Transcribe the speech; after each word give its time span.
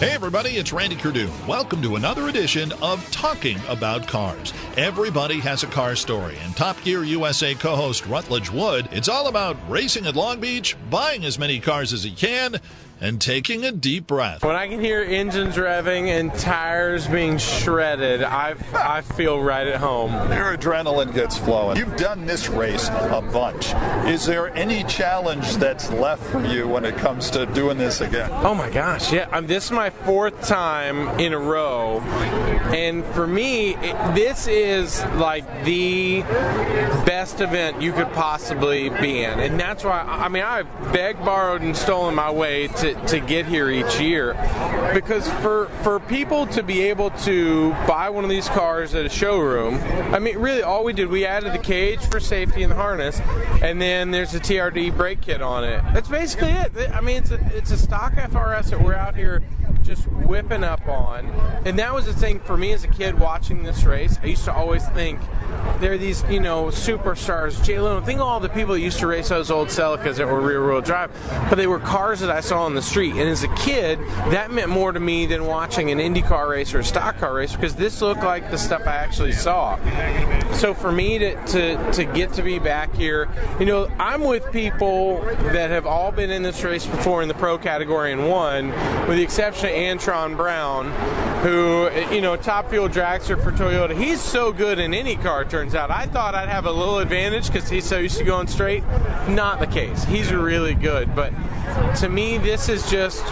Hey, 0.00 0.12
everybody, 0.12 0.56
it's 0.56 0.72
Randy 0.72 0.96
Kerdoon. 0.96 1.46
Welcome 1.46 1.82
to 1.82 1.96
another 1.96 2.28
edition 2.28 2.72
of 2.80 3.06
Talking 3.10 3.58
About 3.68 4.08
Cars. 4.08 4.54
Everybody 4.78 5.40
has 5.40 5.62
a 5.62 5.66
car 5.66 5.94
story, 5.94 6.38
and 6.42 6.56
Top 6.56 6.82
Gear 6.82 7.04
USA 7.04 7.54
co 7.54 7.76
host 7.76 8.06
Rutledge 8.06 8.50
Wood, 8.50 8.88
it's 8.92 9.10
all 9.10 9.26
about 9.26 9.58
racing 9.68 10.06
at 10.06 10.16
Long 10.16 10.40
Beach, 10.40 10.74
buying 10.88 11.26
as 11.26 11.38
many 11.38 11.60
cars 11.60 11.92
as 11.92 12.02
he 12.02 12.12
can, 12.12 12.62
and 13.00 13.20
taking 13.20 13.64
a 13.64 13.72
deep 13.72 14.06
breath. 14.06 14.44
When 14.44 14.56
I 14.56 14.68
can 14.68 14.80
hear 14.80 15.02
engines 15.02 15.56
revving 15.56 16.08
and 16.08 16.32
tires 16.34 17.06
being 17.06 17.38
shredded, 17.38 18.22
I, 18.22 18.54
I 18.74 19.00
feel 19.00 19.40
right 19.40 19.66
at 19.66 19.80
home. 19.80 20.12
Your 20.32 20.56
adrenaline 20.56 21.14
gets 21.14 21.38
flowing. 21.38 21.78
You've 21.78 21.96
done 21.96 22.26
this 22.26 22.48
race 22.48 22.88
a 22.88 23.22
bunch. 23.32 23.72
Is 24.06 24.26
there 24.26 24.54
any 24.56 24.84
challenge 24.84 25.56
that's 25.56 25.90
left 25.90 26.22
for 26.24 26.44
you 26.44 26.68
when 26.68 26.84
it 26.84 26.96
comes 26.96 27.30
to 27.30 27.46
doing 27.46 27.78
this 27.78 28.00
again? 28.00 28.30
Oh 28.32 28.54
my 28.54 28.70
gosh, 28.70 29.12
yeah. 29.12 29.28
I'm, 29.32 29.46
this 29.46 29.66
is 29.66 29.70
my 29.70 29.89
fourth 29.90 30.46
time 30.46 31.08
in 31.20 31.32
a 31.32 31.38
row. 31.38 32.00
And 32.72 33.04
for 33.06 33.26
me, 33.26 33.74
it, 33.76 34.14
this 34.14 34.46
is 34.46 35.04
like 35.16 35.64
the 35.64 36.22
best 37.04 37.40
event 37.40 37.82
you 37.82 37.92
could 37.92 38.10
possibly 38.12 38.88
be 38.88 39.24
in. 39.24 39.40
And 39.40 39.58
that's 39.58 39.84
why, 39.84 40.00
I 40.00 40.28
mean, 40.28 40.42
I've 40.42 40.68
begged, 40.92 41.24
borrowed, 41.24 41.62
and 41.62 41.76
stolen 41.76 42.14
my 42.14 42.30
way 42.30 42.68
to, 42.68 42.94
to 43.06 43.20
get 43.20 43.46
here 43.46 43.70
each 43.70 44.00
year. 44.00 44.34
Because 44.94 45.28
for, 45.40 45.66
for 45.82 46.00
people 46.00 46.46
to 46.48 46.62
be 46.62 46.82
able 46.82 47.10
to 47.10 47.70
buy 47.86 48.08
one 48.10 48.24
of 48.24 48.30
these 48.30 48.48
cars 48.48 48.94
at 48.94 49.04
a 49.04 49.08
showroom, 49.08 49.74
I 50.14 50.18
mean, 50.18 50.38
really, 50.38 50.62
all 50.62 50.84
we 50.84 50.92
did, 50.92 51.08
we 51.08 51.26
added 51.26 51.52
the 51.52 51.58
cage 51.58 52.00
for 52.06 52.20
safety 52.20 52.62
and 52.62 52.70
the 52.70 52.76
harness, 52.76 53.20
and 53.62 53.80
then 53.80 54.10
there's 54.10 54.34
a 54.34 54.40
TRD 54.40 54.96
brake 54.96 55.20
kit 55.20 55.42
on 55.42 55.64
it. 55.64 55.82
That's 55.92 56.08
basically 56.08 56.50
it. 56.50 56.72
I 56.92 57.00
mean, 57.00 57.18
it's 57.18 57.30
a, 57.30 57.40
it's 57.56 57.70
a 57.70 57.78
stock 57.78 58.12
FRS 58.12 58.70
that 58.70 58.82
we're 58.82 58.94
out 58.94 59.16
here 59.16 59.42
just 59.82 60.06
whipping 60.08 60.64
up 60.64 60.86
on. 60.88 61.26
And 61.64 61.78
that 61.78 61.94
was 61.94 62.06
the 62.06 62.12
thing 62.12 62.40
for 62.40 62.56
me 62.56 62.72
as 62.72 62.84
a 62.84 62.88
kid 62.88 63.18
watching 63.18 63.62
this 63.62 63.84
race. 63.84 64.18
I 64.22 64.26
used 64.26 64.44
to 64.44 64.52
always 64.52 64.86
think 64.88 65.20
there 65.80 65.92
are 65.92 65.98
these, 65.98 66.24
you 66.30 66.40
know, 66.40 66.66
superstars, 66.66 67.62
Jay 67.64 67.78
Leno, 67.80 68.00
think 68.00 68.20
of 68.20 68.26
all 68.26 68.40
the 68.40 68.48
people 68.48 68.74
that 68.74 68.80
used 68.80 68.98
to 69.00 69.06
race 69.06 69.28
those 69.28 69.50
old 69.50 69.68
Celicas 69.68 70.16
that 70.16 70.26
were 70.26 70.40
rear 70.40 70.66
wheel 70.66 70.80
drive, 70.80 71.10
but 71.48 71.56
they 71.56 71.66
were 71.66 71.80
cars 71.80 72.20
that 72.20 72.30
I 72.30 72.40
saw 72.40 72.64
on 72.64 72.74
the 72.74 72.82
street. 72.82 73.12
And 73.12 73.28
as 73.28 73.42
a 73.42 73.54
kid, 73.54 73.98
that 74.30 74.50
meant 74.50 74.68
more 74.68 74.92
to 74.92 75.00
me 75.00 75.26
than 75.26 75.46
watching 75.46 75.90
an 75.90 76.00
Indy 76.00 76.22
car 76.22 76.48
race 76.48 76.74
or 76.74 76.80
a 76.80 76.84
stock 76.84 77.18
car 77.18 77.34
race 77.34 77.54
because 77.54 77.74
this 77.74 78.00
looked 78.02 78.22
like 78.22 78.50
the 78.50 78.58
stuff 78.58 78.82
I 78.86 78.96
actually 78.96 79.32
saw. 79.32 79.78
So 80.52 80.74
for 80.74 80.92
me 80.92 81.18
to, 81.18 81.46
to, 81.46 81.92
to 81.92 82.04
get 82.04 82.32
to 82.34 82.42
be 82.42 82.58
back 82.58 82.94
here, 82.94 83.28
you 83.58 83.66
know, 83.66 83.89
I'm 84.00 84.24
with 84.24 84.50
people 84.50 85.20
that 85.52 85.68
have 85.68 85.84
all 85.84 86.10
been 86.10 86.30
in 86.30 86.42
this 86.42 86.64
race 86.64 86.86
before 86.86 87.20
in 87.20 87.28
the 87.28 87.34
pro 87.34 87.58
category 87.58 88.12
and 88.12 88.30
won, 88.30 88.70
with 89.06 89.18
the 89.18 89.22
exception 89.22 89.66
of 89.66 89.74
Antron 89.74 90.38
Brown, 90.38 90.90
who, 91.42 91.90
you 92.10 92.22
know, 92.22 92.34
top 92.34 92.70
fuel 92.70 92.88
dragster 92.88 93.38
for 93.42 93.52
Toyota. 93.52 93.94
He's 93.94 94.18
so 94.18 94.52
good 94.52 94.78
in 94.78 94.94
any 94.94 95.16
car, 95.16 95.44
turns 95.44 95.74
out. 95.74 95.90
I 95.90 96.06
thought 96.06 96.34
I'd 96.34 96.48
have 96.48 96.64
a 96.64 96.72
little 96.72 96.98
advantage 97.00 97.48
because 97.48 97.68
he's 97.68 97.84
so 97.84 97.98
used 97.98 98.16
to 98.16 98.24
going 98.24 98.46
straight. 98.46 98.84
Not 99.28 99.60
the 99.60 99.66
case. 99.66 100.02
He's 100.04 100.32
really 100.32 100.74
good. 100.74 101.14
But 101.14 101.34
to 101.96 102.08
me, 102.08 102.38
this 102.38 102.70
is 102.70 102.90
just 102.90 103.22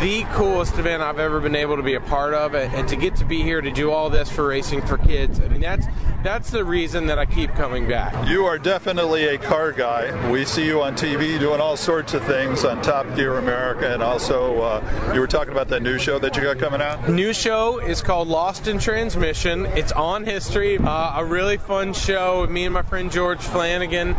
the 0.00 0.24
coolest 0.32 0.78
event 0.78 1.02
I've 1.02 1.18
ever 1.18 1.40
been 1.40 1.56
able 1.56 1.76
to 1.76 1.82
be 1.82 1.92
a 1.94 2.00
part 2.00 2.32
of. 2.32 2.54
And 2.54 2.88
to 2.88 2.96
get 2.96 3.16
to 3.16 3.26
be 3.26 3.42
here 3.42 3.60
to 3.60 3.70
do 3.70 3.90
all 3.90 4.08
this 4.08 4.30
for 4.30 4.46
racing 4.46 4.80
for 4.80 4.96
kids, 4.96 5.40
I 5.40 5.48
mean, 5.48 5.60
that's 5.60 5.86
that's 6.22 6.50
the 6.50 6.64
reason 6.64 7.06
that 7.06 7.18
I 7.18 7.26
keep 7.26 7.50
coming 7.54 7.88
back. 7.88 8.28
You 8.28 8.44
are 8.44 8.58
definitely 8.58 9.26
a 9.26 9.38
car 9.38 9.72
guy. 9.72 10.30
We 10.30 10.44
see 10.44 10.66
you 10.66 10.82
on 10.82 10.94
TV 10.94 11.38
doing 11.38 11.60
all 11.60 11.76
sorts 11.76 12.14
of 12.14 12.24
things 12.24 12.64
on 12.64 12.82
Top 12.82 13.06
Gear 13.16 13.38
America, 13.38 13.92
and 13.92 14.02
also 14.02 14.60
uh, 14.60 15.12
you 15.14 15.20
were 15.20 15.26
talking 15.26 15.52
about 15.52 15.68
that 15.68 15.82
new 15.82 15.98
show 15.98 16.18
that 16.18 16.36
you 16.36 16.42
got 16.42 16.58
coming 16.58 16.80
out. 16.80 17.08
New 17.08 17.32
show 17.32 17.78
is 17.78 18.02
called 18.02 18.28
Lost 18.28 18.68
in 18.68 18.78
Transmission. 18.78 19.66
It's 19.66 19.92
on 19.92 20.24
history. 20.24 20.78
Uh, 20.78 21.20
a 21.20 21.24
really 21.24 21.56
fun 21.56 21.92
show. 21.92 22.46
Me 22.48 22.64
and 22.64 22.74
my 22.74 22.82
friend 22.82 23.10
George 23.10 23.40
Flanagan, 23.40 24.14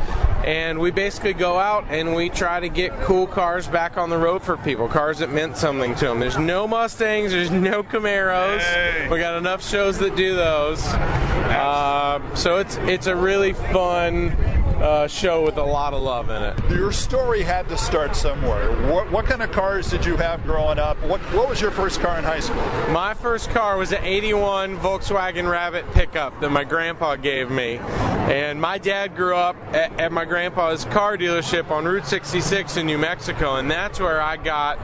and 0.46 0.80
we 0.80 0.92
basically 0.92 1.34
go 1.34 1.58
out 1.58 1.86
and 1.90 2.16
we 2.16 2.30
try 2.30 2.59
to 2.59 2.70
get 2.70 2.92
cool 3.02 3.28
cars 3.28 3.68
back 3.68 3.98
on 3.98 4.09
the 4.09 4.18
road 4.18 4.42
for 4.42 4.58
people. 4.58 4.88
Cars 4.88 5.20
that 5.20 5.31
meant 5.31 5.58
something 5.58 5.96
to 5.96 6.06
them. 6.06 6.20
There's 6.20 6.38
no 6.38 6.68
Mustangs. 6.68 7.31
There's 7.31 7.52
no 7.52 7.84
Camaros. 7.84 8.59
Hey. 8.59 9.08
We 9.09 9.20
got 9.20 9.38
enough 9.38 9.64
shows 9.68 9.97
that 10.00 10.16
do 10.16 10.36
those. 10.36 10.84
Uh, 10.86 12.20
so 12.36 12.58
it's 12.58 12.78
it's 12.78 13.08
a 13.08 13.16
really 13.16 13.53
fun 13.53 14.36
uh, 14.82 15.08
show 15.08 15.44
with 15.44 15.58
a 15.58 15.64
lot 15.64 15.94
of 15.94 16.02
love 16.02 16.30
in 16.30 16.42
it. 16.42 16.58
Your 16.70 16.92
story 16.92 17.42
had 17.42 17.68
to 17.70 17.78
start 17.78 18.16
somewhere. 18.16 18.72
What, 18.92 19.12
what 19.12 19.26
kind 19.26 19.42
of 19.42 19.52
cars 19.52 19.90
did 19.90 20.06
you 20.06 20.16
have 20.18 20.44
growing 20.44 20.80
up? 20.80 21.02
What, 21.04 21.20
what 21.34 21.50
was 21.50 21.60
your 21.60 21.72
first 21.72 22.00
car 22.00 22.18
in 22.18 22.24
high 22.24 22.40
school? 22.40 22.62
My 22.92 23.14
first 23.14 23.50
car 23.50 23.78
was 23.78 23.92
an 23.92 24.04
81 24.04 24.78
Volkswagen 24.78 25.50
Rabbit 25.50 25.92
pickup 25.94 26.40
that 26.42 26.52
my 26.52 26.64
grandpa 26.64 27.16
gave 27.16 27.50
me. 27.50 27.78
And 27.78 28.62
my 28.62 28.78
dad 28.78 29.16
grew 29.16 29.36
up 29.36 29.56
at, 29.74 30.00
at 30.00 30.12
my 30.12 30.26
grandpa's 30.26 30.86
car 30.86 31.18
dealership 31.18 31.72
on 31.72 31.86
Route 31.86 32.06
66 32.06 32.78
in 32.78 32.86
New 32.86 32.98
Mexico, 32.98 33.56
and 33.56 33.72
that's 33.72 34.00
where 34.00 34.22
I 34.22 34.38
got 34.38 34.78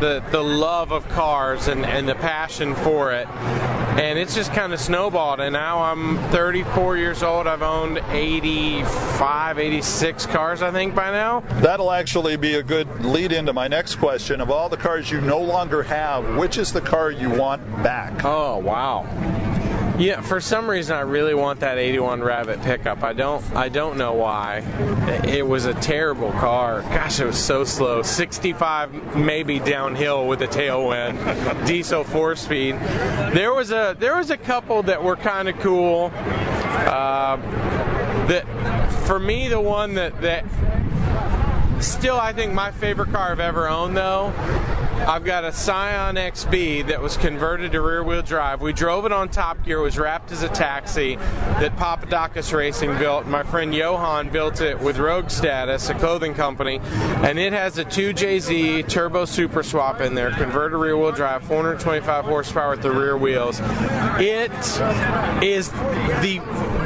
the, 0.00 0.24
the 0.30 0.42
love 0.42 0.92
of 0.92 1.06
cars 1.08 1.68
and, 1.68 1.84
and 1.84 2.08
the 2.08 2.14
passion 2.14 2.74
for 2.74 3.12
it. 3.12 3.28
And 3.28 4.18
it's 4.18 4.34
just 4.34 4.52
kind 4.52 4.72
of 4.72 4.80
snowballed. 4.80 5.40
And 5.40 5.52
now 5.52 5.82
I'm 5.82 6.16
34 6.30 6.96
years 6.96 7.22
old. 7.22 7.46
I've 7.46 7.62
owned 7.62 7.98
85, 8.08 9.58
86 9.58 10.26
cars, 10.26 10.62
I 10.62 10.70
think, 10.70 10.94
by 10.94 11.10
now. 11.10 11.40
That'll 11.60 11.92
actually 11.92 12.36
be 12.36 12.54
a 12.54 12.62
good 12.62 13.04
lead 13.04 13.32
into 13.32 13.52
my 13.52 13.68
next 13.68 13.96
question. 13.96 14.40
Of 14.40 14.50
all 14.50 14.68
the 14.68 14.78
cars 14.78 15.10
you 15.10 15.20
no 15.20 15.40
longer 15.40 15.82
have, 15.82 16.36
which 16.36 16.56
is 16.56 16.72
the 16.72 16.80
car 16.80 17.10
you 17.10 17.28
want 17.28 17.64
back? 17.82 18.24
Oh, 18.24 18.56
wow. 18.56 19.06
Yeah, 20.00 20.22
for 20.22 20.40
some 20.40 20.68
reason 20.68 20.96
I 20.96 21.02
really 21.02 21.34
want 21.34 21.60
that 21.60 21.76
81 21.76 22.22
Rabbit 22.22 22.62
pickup. 22.62 23.02
I 23.02 23.12
don't 23.12 23.44
I 23.54 23.68
don't 23.68 23.98
know 23.98 24.14
why. 24.14 24.60
It 25.24 25.46
was 25.46 25.66
a 25.66 25.74
terrible 25.74 26.32
car. 26.32 26.80
Gosh, 26.80 27.20
it 27.20 27.26
was 27.26 27.36
so 27.36 27.64
slow. 27.64 28.00
65 28.00 29.14
maybe 29.14 29.58
downhill 29.58 30.26
with 30.26 30.40
a 30.40 30.46
tailwind. 30.46 31.66
Diesel 31.66 32.04
4-speed. 32.04 32.76
There 33.34 33.52
was 33.52 33.72
a 33.72 33.94
there 33.98 34.16
was 34.16 34.30
a 34.30 34.38
couple 34.38 34.82
that 34.84 35.04
were 35.04 35.16
kind 35.16 35.50
of 35.50 35.58
cool. 35.58 36.10
Uh, 36.14 37.36
that 38.26 38.46
for 39.06 39.18
me 39.18 39.48
the 39.48 39.60
one 39.60 39.92
that 39.96 40.18
that 40.22 40.46
still 41.82 42.18
I 42.18 42.32
think 42.32 42.54
my 42.54 42.70
favorite 42.70 43.12
car 43.12 43.32
I've 43.32 43.40
ever 43.40 43.68
owned 43.68 43.98
though 43.98 44.32
I've 45.06 45.24
got 45.24 45.44
a 45.44 45.52
Scion 45.52 46.16
XB 46.16 46.86
that 46.88 47.00
was 47.00 47.16
converted 47.16 47.72
to 47.72 47.80
rear 47.80 48.04
wheel 48.04 48.22
drive. 48.22 48.60
We 48.60 48.72
drove 48.72 49.06
it 49.06 49.12
on 49.12 49.28
Top 49.28 49.64
Gear. 49.64 49.78
It 49.78 49.82
was 49.82 49.98
wrapped 49.98 50.30
as 50.30 50.42
a 50.42 50.48
taxi 50.48 51.16
that 51.16 51.74
Papadakis 51.76 52.56
Racing 52.56 52.96
built. 52.98 53.26
My 53.26 53.42
friend 53.42 53.74
Johan 53.74 54.28
built 54.28 54.60
it 54.60 54.78
with 54.78 54.98
Rogue 54.98 55.30
Status, 55.30 55.88
a 55.88 55.94
clothing 55.94 56.34
company. 56.34 56.80
And 57.24 57.38
it 57.38 57.52
has 57.52 57.78
a 57.78 57.84
2JZ 57.84 58.88
turbo 58.88 59.24
super 59.24 59.62
swap 59.62 60.00
in 60.00 60.14
there, 60.14 60.30
converted 60.32 60.78
rear 60.78 60.96
wheel 60.96 61.12
drive, 61.12 61.42
425 61.44 62.26
horsepower 62.26 62.74
at 62.74 62.82
the 62.82 62.90
rear 62.90 63.16
wheels. 63.16 63.60
It 64.18 64.52
is 65.42 65.70
the 65.70 66.40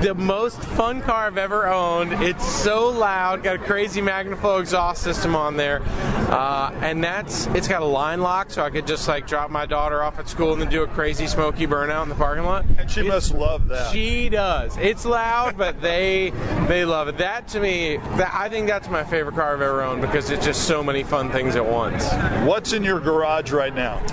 the 0.05 0.15
most 0.15 0.61
fun 0.61 1.01
car 1.01 1.29
I've 1.29 1.39
ever 1.39 1.67
owned. 1.67 2.13
It's 2.23 2.47
so 2.47 2.91
loud, 2.91 3.43
got 3.43 3.57
a 3.57 3.59
crazy 3.59 4.03
Magnaflow 4.03 4.61
exhaust 4.61 5.03
system 5.03 5.35
on 5.35 5.57
there, 5.57 5.81
uh, 6.31 6.73
and 6.83 7.03
that's 7.03 7.47
it's 7.49 7.69
got 7.69 7.83
a 7.83 7.87
line 7.87 8.21
lock, 8.21 8.51
so 8.51 8.63
I 8.63 8.71
could 8.71 8.87
just 8.87 9.07
like 9.09 9.27
drop 9.27 9.51
my 9.51 9.67
daughter 9.67 10.03
off 10.03 10.19
at 10.19 10.29
school 10.29 10.53
and 10.53 10.61
then 10.61 10.69
do 10.69 10.83
a 10.83 10.87
crazy 10.87 11.27
smoky 11.27 11.67
burnout 11.67 12.03
in 12.03 12.09
the 12.09 12.15
parking 12.15 12.45
lot. 12.45 12.65
And 12.79 12.91
she 12.91 13.03
must 13.03 13.35
love 13.35 13.69
that. 13.69 13.93
She 13.93 14.29
does. 14.29 14.77
It's 14.79 15.05
loud, 15.05 15.57
but 15.57 15.81
they 15.81 16.31
they 16.69 16.85
love 16.85 17.09
it. 17.09 17.19
That 17.19 17.49
to 17.49 17.61
me, 17.61 17.99
that, 18.17 18.33
I 18.35 18.49
think 18.49 18.67
that's 18.67 18.89
my 18.89 19.05
favorite 19.05 19.35
car 19.35 19.55
I've 19.55 19.61
ever 19.61 19.83
owned 19.83 20.01
because 20.01 20.31
it's 20.31 20.45
just 20.45 20.67
so 20.67 20.83
many 20.83 21.03
fun 21.03 21.31
things 21.31 21.57
at 21.57 21.65
once. 21.65 22.11
What's 22.47 22.73
in 22.73 22.83
your 22.83 23.01
garage 23.01 23.53
right 23.53 23.75
now? 23.75 24.05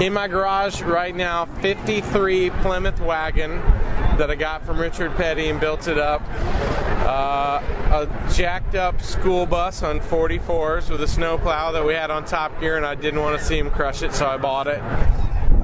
In 0.00 0.12
my 0.12 0.28
garage 0.28 0.82
right 0.82 1.14
now, 1.14 1.46
53 1.60 2.50
Plymouth 2.50 3.00
wagon 3.00 3.60
that 4.18 4.30
I 4.30 4.34
got 4.34 4.64
from 4.66 4.78
Richard 4.78 5.14
Petty 5.16 5.48
and 5.48 5.58
built 5.58 5.88
it 5.88 5.98
up. 5.98 6.20
Uh, 7.00 7.60
a 7.92 8.32
jacked 8.32 8.74
up 8.74 9.00
school 9.00 9.46
bus 9.46 9.82
on 9.82 10.00
44s 10.00 10.90
with 10.90 11.02
a 11.02 11.08
snowplow 11.08 11.72
that 11.72 11.84
we 11.84 11.94
had 11.94 12.10
on 12.10 12.24
Top 12.24 12.60
Gear, 12.60 12.76
and 12.76 12.86
I 12.86 12.94
didn't 12.94 13.20
want 13.20 13.38
to 13.38 13.44
see 13.44 13.58
him 13.58 13.70
crush 13.70 14.02
it, 14.02 14.14
so 14.14 14.26
I 14.26 14.36
bought 14.36 14.66
it. 14.66 14.80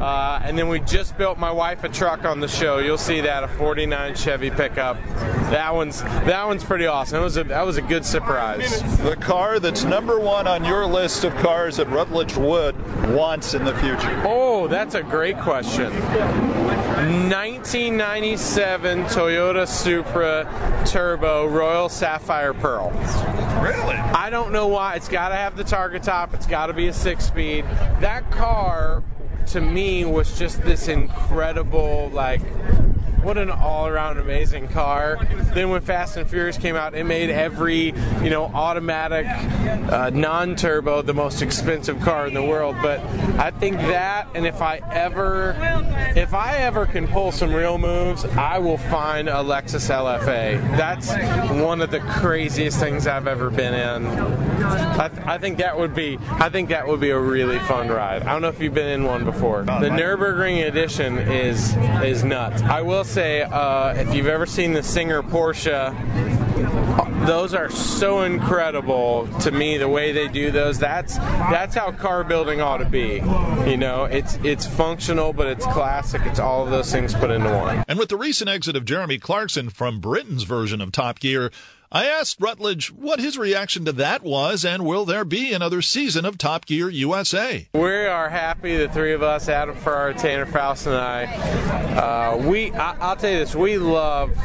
Uh, 0.00 0.40
and 0.44 0.58
then 0.58 0.68
we 0.68 0.80
just 0.80 1.16
built 1.16 1.38
my 1.38 1.50
wife 1.50 1.84
a 1.84 1.88
truck 1.88 2.24
on 2.24 2.40
the 2.40 2.48
show. 2.48 2.78
You'll 2.78 2.98
see 2.98 3.20
that 3.22 3.44
a 3.44 3.48
'49 3.48 4.14
Chevy 4.14 4.50
pickup. 4.50 5.02
That 5.50 5.74
one's 5.74 6.02
that 6.02 6.46
one's 6.46 6.64
pretty 6.64 6.86
awesome. 6.86 7.20
It 7.20 7.24
was 7.24 7.36
a, 7.36 7.44
that 7.44 7.64
was 7.64 7.78
a 7.78 7.82
good 7.82 8.04
surprise. 8.04 8.82
The 8.98 9.16
car 9.16 9.58
that's 9.58 9.84
number 9.84 10.20
one 10.20 10.46
on 10.46 10.64
your 10.64 10.86
list 10.86 11.24
of 11.24 11.34
cars 11.36 11.78
that 11.78 11.88
Rutledge 11.88 12.36
Wood 12.36 12.76
wants 13.14 13.54
in 13.54 13.64
the 13.64 13.74
future. 13.76 14.22
Oh, 14.26 14.68
that's 14.68 14.94
a 14.94 15.02
great 15.02 15.38
question. 15.38 15.90
1997 16.96 19.04
Toyota 19.04 19.66
Supra 19.66 20.82
Turbo 20.86 21.46
Royal 21.46 21.88
Sapphire 21.88 22.52
Pearl. 22.52 22.90
Really? 23.62 23.94
I 23.94 24.28
don't 24.30 24.52
know 24.52 24.66
why. 24.66 24.94
It's 24.94 25.08
got 25.08 25.30
to 25.30 25.36
have 25.36 25.56
the 25.56 25.64
targa 25.64 26.02
top. 26.02 26.34
It's 26.34 26.46
got 26.46 26.66
to 26.66 26.72
be 26.72 26.88
a 26.88 26.92
six 26.92 27.26
speed. 27.26 27.64
That 28.00 28.30
car 28.30 29.02
to 29.46 29.60
me 29.60 30.04
was 30.04 30.36
just 30.36 30.60
this 30.62 30.88
incredible 30.88 32.10
like 32.12 32.42
what 33.26 33.36
an 33.36 33.50
all-around 33.50 34.18
amazing 34.18 34.68
car. 34.68 35.18
Then 35.52 35.68
when 35.70 35.82
Fast 35.82 36.16
and 36.16 36.30
Furious 36.30 36.56
came 36.56 36.76
out, 36.76 36.94
it 36.94 37.02
made 37.02 37.28
every 37.28 37.86
you 38.22 38.30
know 38.30 38.44
automatic, 38.44 39.26
uh, 39.26 40.10
non-turbo 40.14 41.02
the 41.02 41.12
most 41.12 41.42
expensive 41.42 42.00
car 42.02 42.28
in 42.28 42.34
the 42.34 42.42
world. 42.42 42.76
But 42.80 43.00
I 43.36 43.50
think 43.50 43.78
that, 43.78 44.28
and 44.36 44.46
if 44.46 44.62
I 44.62 44.76
ever, 44.92 45.56
if 46.14 46.34
I 46.34 46.58
ever 46.58 46.86
can 46.86 47.08
pull 47.08 47.32
some 47.32 47.52
real 47.52 47.78
moves, 47.78 48.24
I 48.24 48.58
will 48.58 48.78
find 48.78 49.28
a 49.28 49.42
Lexus 49.42 49.90
LFA. 49.90 50.60
That's 50.76 51.12
one 51.60 51.80
of 51.80 51.90
the 51.90 52.00
craziest 52.00 52.78
things 52.78 53.08
I've 53.08 53.26
ever 53.26 53.50
been 53.50 53.74
in. 53.74 54.06
I, 54.62 55.08
th- 55.08 55.26
I 55.26 55.38
think 55.38 55.58
that 55.58 55.76
would 55.76 55.96
be, 55.96 56.16
I 56.30 56.48
think 56.48 56.68
that 56.68 56.86
would 56.86 57.00
be 57.00 57.10
a 57.10 57.18
really 57.18 57.58
fun 57.60 57.88
ride. 57.88 58.22
I 58.22 58.32
don't 58.32 58.42
know 58.42 58.48
if 58.48 58.60
you've 58.60 58.74
been 58.74 58.88
in 58.88 59.04
one 59.04 59.24
before. 59.24 59.64
The 59.64 59.90
Nurburgring 59.90 60.68
edition 60.68 61.18
is 61.18 61.76
is 62.04 62.22
nuts. 62.22 62.62
I 62.62 62.82
will 62.82 63.04
say, 63.16 63.40
uh, 63.40 63.94
if 63.94 64.14
you've 64.14 64.26
ever 64.26 64.44
seen 64.44 64.74
the 64.74 64.82
Singer 64.82 65.22
Porsche, 65.22 65.90
those 67.26 67.54
are 67.54 67.70
so 67.70 68.24
incredible 68.24 69.26
to 69.40 69.50
me. 69.50 69.78
The 69.78 69.88
way 69.88 70.12
they 70.12 70.28
do 70.28 70.50
those, 70.50 70.78
that's 70.78 71.16
that's 71.16 71.74
how 71.74 71.92
car 71.92 72.24
building 72.24 72.60
ought 72.60 72.76
to 72.76 72.84
be. 72.84 73.22
You 73.66 73.78
know, 73.78 74.04
it's 74.04 74.38
it's 74.44 74.66
functional, 74.66 75.32
but 75.32 75.46
it's 75.46 75.64
classic. 75.64 76.20
It's 76.26 76.38
all 76.38 76.62
of 76.62 76.70
those 76.70 76.92
things 76.92 77.14
put 77.14 77.30
into 77.30 77.48
one. 77.48 77.82
And 77.88 77.98
with 77.98 78.10
the 78.10 78.18
recent 78.18 78.50
exit 78.50 78.76
of 78.76 78.84
Jeremy 78.84 79.18
Clarkson 79.18 79.70
from 79.70 79.98
Britain's 79.98 80.42
version 80.42 80.82
of 80.82 80.92
Top 80.92 81.18
Gear, 81.18 81.50
I 81.92 82.06
asked 82.06 82.40
Rutledge 82.40 82.92
what 82.92 83.20
his 83.20 83.38
reaction 83.38 83.84
to 83.84 83.92
that 83.92 84.24
was, 84.24 84.64
and 84.64 84.84
will 84.84 85.04
there 85.04 85.24
be 85.24 85.52
another 85.52 85.80
season 85.82 86.24
of 86.24 86.36
Top 86.36 86.66
Gear 86.66 86.88
USA? 86.88 87.68
We 87.74 88.06
are 88.06 88.28
happy, 88.28 88.76
the 88.76 88.88
three 88.88 89.12
of 89.12 89.22
us, 89.22 89.48
Adam 89.48 89.76
Ferrara, 89.76 90.12
Tanner 90.14 90.46
Foust, 90.46 90.86
and 90.86 90.96
I. 90.96 91.24
Uh, 91.96 92.36
we, 92.38 92.72
I, 92.72 93.10
will 93.10 93.16
tell 93.16 93.30
you 93.30 93.38
this, 93.38 93.54
we 93.54 93.78
love 93.78 94.36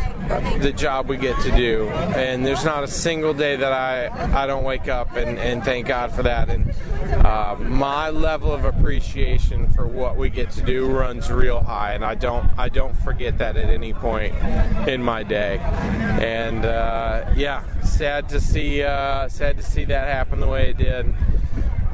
the 0.60 0.72
job 0.72 1.10
we 1.10 1.18
get 1.18 1.38
to 1.42 1.52
do, 1.52 1.88
and 1.90 2.46
there's 2.46 2.64
not 2.64 2.84
a 2.84 2.88
single 2.88 3.34
day 3.34 3.56
that 3.56 3.74
I, 3.74 4.44
I 4.44 4.46
don't 4.46 4.64
wake 4.64 4.88
up 4.88 5.16
and, 5.16 5.40
and 5.40 5.64
thank 5.64 5.88
God 5.88 6.12
for 6.12 6.24
that. 6.24 6.50
And 6.50 6.72
uh, 7.26 7.58
my 7.60 8.12
level 8.12 8.54
of 8.54 8.66
appreciation 8.66 9.68
for 9.74 9.88
what 9.88 10.16
we 10.16 10.30
get 10.30 10.52
to 10.52 10.62
do 10.62 10.86
runs 10.86 11.32
real 11.32 11.60
high, 11.60 11.94
and 11.94 12.06
I 12.06 12.16
don't, 12.16 12.50
I 12.58 12.70
don't 12.70 12.96
forget 13.00 13.40
that 13.40 13.58
at 13.58 13.70
any 13.70 13.94
point 13.94 14.36
in 14.88 15.04
my 15.04 15.24
day. 15.24 15.58
And 15.58 16.66
uh, 16.66 17.31
yeah, 17.36 17.64
sad 17.82 18.30
to 18.30 18.40
see 18.40 18.84
uh, 18.84 19.28
sad 19.30 19.58
to 19.58 19.64
see 19.64 19.86
that 19.86 20.08
happen 20.08 20.40
the 20.40 20.48
way 20.48 20.70
it 20.70 20.78
did. 20.78 21.14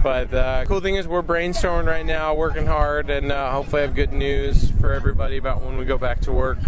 But 0.03 0.29
the 0.31 0.41
uh, 0.41 0.65
cool 0.65 0.79
thing 0.79 0.95
is 0.95 1.07
we're 1.07 1.23
brainstorming 1.23 1.87
right 1.87 2.05
now, 2.05 2.33
working 2.35 2.65
hard, 2.65 3.09
and 3.09 3.31
uh, 3.31 3.51
hopefully 3.51 3.81
have 3.81 3.95
good 3.95 4.13
news 4.13 4.71
for 4.79 4.93
everybody 4.93 5.37
about 5.37 5.61
when 5.61 5.77
we 5.77 5.85
go 5.85 5.97
back 5.97 6.21
to 6.21 6.31
work 6.31 6.59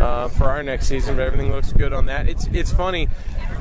uh, 0.00 0.28
for 0.28 0.44
our 0.44 0.62
next 0.62 0.88
season. 0.88 1.16
But 1.16 1.22
everything 1.26 1.52
looks 1.52 1.72
good 1.72 1.92
on 1.92 2.06
that. 2.06 2.28
It's 2.28 2.46
it's 2.46 2.72
funny. 2.72 3.08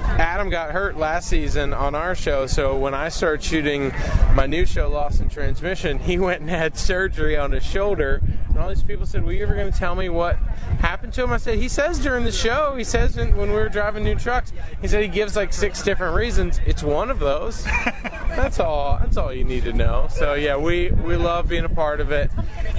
Adam 0.03 0.49
got 0.49 0.71
hurt 0.71 0.97
last 0.97 1.29
season 1.29 1.73
on 1.73 1.93
our 1.93 2.15
show, 2.15 2.47
so 2.47 2.77
when 2.77 2.93
I 2.93 3.09
started 3.09 3.43
shooting 3.43 3.93
my 4.33 4.47
new 4.47 4.65
show, 4.65 4.89
Lost 4.89 5.21
in 5.21 5.29
Transmission, 5.29 5.99
he 5.99 6.17
went 6.17 6.41
and 6.41 6.49
had 6.49 6.77
surgery 6.77 7.37
on 7.37 7.51
his 7.51 7.63
shoulder. 7.63 8.21
And 8.53 8.59
all 8.59 8.67
these 8.67 8.83
people 8.83 9.05
said, 9.05 9.23
"Were 9.23 9.31
you 9.31 9.43
ever 9.43 9.55
going 9.55 9.71
to 9.71 9.77
tell 9.77 9.95
me 9.95 10.09
what 10.09 10.35
happened 10.79 11.13
to 11.13 11.23
him?" 11.23 11.31
I 11.31 11.37
said, 11.37 11.57
"He 11.57 11.69
says 11.69 11.99
during 11.99 12.25
the 12.25 12.31
show. 12.33 12.75
He 12.75 12.83
says 12.83 13.15
when 13.15 13.35
we 13.35 13.47
were 13.47 13.69
driving 13.69 14.03
new 14.03 14.15
trucks. 14.15 14.51
He 14.81 14.89
said 14.89 15.01
he 15.01 15.07
gives 15.07 15.37
like 15.37 15.53
six 15.53 15.81
different 15.81 16.15
reasons. 16.15 16.59
It's 16.65 16.83
one 16.83 17.09
of 17.09 17.19
those. 17.19 17.63
that's 18.35 18.59
all. 18.59 18.97
That's 18.99 19.15
all 19.15 19.33
you 19.33 19.45
need 19.45 19.63
to 19.63 19.73
know. 19.73 20.07
So 20.09 20.33
yeah, 20.33 20.57
we 20.57 20.91
we 20.91 21.15
love 21.15 21.47
being 21.47 21.63
a 21.63 21.69
part 21.69 22.01
of 22.01 22.11
it. 22.11 22.29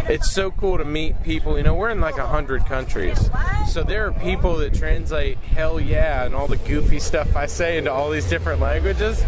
It's 0.09 0.31
so 0.31 0.51
cool 0.51 0.77
to 0.77 0.85
meet 0.85 1.23
people. 1.23 1.57
You 1.57 1.65
know, 1.65 1.75
we're 1.75 1.91
in 1.91 2.01
like 2.01 2.19
a 2.19 2.27
hundred 2.27 2.67
countries, 2.67 3.31
so 3.67 3.83
there 3.83 4.07
are 4.07 4.13
people 4.13 4.59
that 4.59 4.75
translate 4.75 5.39
"hell 5.39 5.81
yeah" 5.81 6.25
and 6.25 6.35
all 6.35 6.49
the 6.49 6.59
goofy 6.59 6.99
stuff 6.99 7.35
I 7.35 7.47
say 7.47 7.79
into 7.79 7.91
all 7.91 8.11
these 8.11 8.29
different 8.29 8.61
languages. 8.61 9.25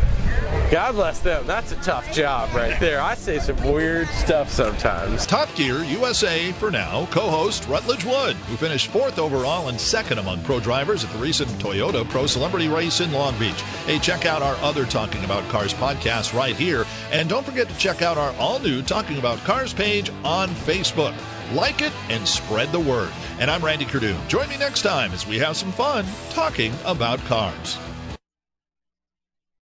God 0.70 0.96
bless 0.96 1.20
them. 1.20 1.46
That's 1.46 1.70
a 1.72 1.76
tough 1.76 2.12
job 2.12 2.52
right 2.52 2.78
there. 2.80 3.00
I 3.00 3.14
say 3.14 3.38
some 3.38 3.62
weird 3.62 4.08
stuff 4.08 4.50
sometimes. 4.50 5.24
Top 5.24 5.54
Gear 5.54 5.84
USA 5.84 6.50
for 6.52 6.70
now, 6.70 7.06
co 7.12 7.30
host 7.30 7.68
Rutledge 7.68 8.04
Wood, 8.04 8.34
who 8.34 8.56
finished 8.56 8.88
fourth 8.88 9.18
overall 9.18 9.68
and 9.68 9.80
second 9.80 10.18
among 10.18 10.42
pro 10.42 10.58
drivers 10.58 11.04
at 11.04 11.10
the 11.10 11.18
recent 11.18 11.48
Toyota 11.52 12.08
Pro 12.08 12.26
Celebrity 12.26 12.66
Race 12.66 13.00
in 13.00 13.12
Long 13.12 13.38
Beach. 13.38 13.60
Hey, 13.86 13.98
check 13.98 14.26
out 14.26 14.42
our 14.42 14.56
other 14.56 14.84
Talking 14.84 15.24
About 15.24 15.48
Cars 15.48 15.72
podcast 15.74 16.36
right 16.36 16.56
here. 16.56 16.84
And 17.12 17.28
don't 17.28 17.46
forget 17.46 17.68
to 17.68 17.78
check 17.78 18.02
out 18.02 18.18
our 18.18 18.34
all 18.36 18.58
new 18.58 18.82
Talking 18.82 19.18
About 19.18 19.38
Cars 19.44 19.72
page 19.72 20.10
on 20.24 20.48
Facebook. 20.48 21.14
Like 21.52 21.82
it 21.82 21.92
and 22.08 22.26
spread 22.26 22.72
the 22.72 22.80
word. 22.80 23.12
And 23.38 23.50
I'm 23.50 23.64
Randy 23.64 23.84
Kerdoon. 23.84 24.26
Join 24.28 24.48
me 24.48 24.56
next 24.56 24.82
time 24.82 25.12
as 25.12 25.26
we 25.26 25.38
have 25.38 25.56
some 25.56 25.72
fun 25.72 26.04
talking 26.30 26.72
about 26.84 27.20
cars. 27.26 27.78